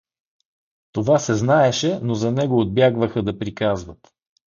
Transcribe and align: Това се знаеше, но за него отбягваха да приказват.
Това 0.91 1.19
се 1.19 1.35
знаеше, 1.35 1.99
но 2.01 2.13
за 2.15 2.31
него 2.31 2.59
отбягваха 2.59 3.23
да 3.23 3.39
приказват. 3.39 4.13